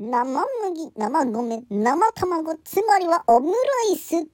[0.00, 0.46] 生麦
[0.96, 3.56] 生米生卵つまりはオムラ
[3.92, 4.26] イス